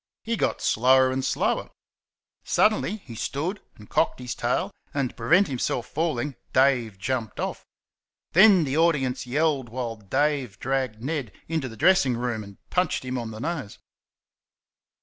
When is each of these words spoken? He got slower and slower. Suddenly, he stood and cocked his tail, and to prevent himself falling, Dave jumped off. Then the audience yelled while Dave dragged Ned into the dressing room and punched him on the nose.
He 0.23 0.35
got 0.35 0.61
slower 0.61 1.11
and 1.11 1.23
slower. 1.23 1.69
Suddenly, 2.43 3.03
he 3.05 3.13
stood 3.13 3.61
and 3.75 3.87
cocked 3.87 4.17
his 4.19 4.33
tail, 4.33 4.71
and 4.95 5.09
to 5.11 5.15
prevent 5.15 5.47
himself 5.47 5.85
falling, 5.85 6.35
Dave 6.53 6.97
jumped 6.97 7.39
off. 7.39 7.67
Then 8.31 8.63
the 8.63 8.77
audience 8.77 9.27
yelled 9.27 9.69
while 9.69 9.97
Dave 9.97 10.57
dragged 10.57 11.03
Ned 11.03 11.31
into 11.47 11.69
the 11.69 11.77
dressing 11.77 12.17
room 12.17 12.43
and 12.43 12.57
punched 12.71 13.05
him 13.05 13.19
on 13.19 13.29
the 13.29 13.37
nose. 13.39 13.77